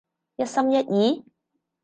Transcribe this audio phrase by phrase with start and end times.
[0.37, 1.25] 一心一意？